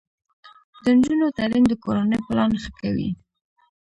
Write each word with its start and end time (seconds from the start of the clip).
د 0.83 0.85
نجونو 0.97 1.27
تعلیم 1.37 1.63
د 1.67 1.73
کورنۍ 1.83 2.19
پلان 2.27 2.51
ښه 2.61 2.69
کوي. 2.79 3.09